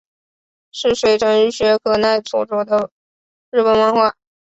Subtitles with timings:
[0.71, 2.89] 是水城雪可奈所着的
[3.51, 4.15] 日本漫画。